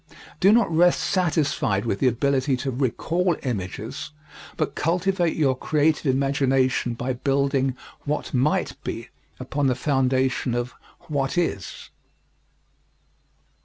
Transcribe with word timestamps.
Do 0.39 0.51
not 0.51 0.75
rest 0.75 0.99
satisfied 0.99 1.85
with 1.85 1.99
the 1.99 2.07
ability 2.07 2.57
to 2.57 2.71
recall 2.71 3.37
images, 3.43 4.09
but 4.57 4.73
cultivate 4.73 5.35
your 5.35 5.55
creative 5.55 6.07
imagination 6.11 6.95
by 6.95 7.13
building 7.13 7.75
"what 8.05 8.33
might 8.33 8.73
be" 8.83 9.09
upon 9.39 9.67
the 9.67 9.75
foundation 9.75 10.55
of 10.55 10.73
"what 11.07 11.37
is." 11.37 11.91